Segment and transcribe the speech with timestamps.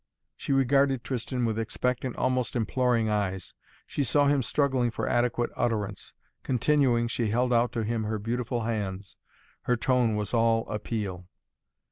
[0.35, 3.53] She regarded Tristan with expectant, almost imploring eyes.
[3.85, 6.15] She saw him struggling for adequate utterance.
[6.41, 9.17] Continuing, she held out to him her beautiful hands.
[9.65, 11.27] Her tone was all appeal.